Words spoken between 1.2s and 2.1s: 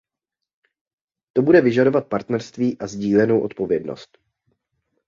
To bude vyžadovat